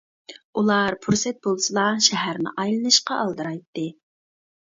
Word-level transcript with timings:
ئۇلار 0.59 0.95
پۇرسەت 1.03 1.37
بولسىلا 1.47 1.83
شەھەرنى 2.07 2.53
ئايلىنىشقا 2.63 3.21
ئالدىرايتتى. 3.25 3.87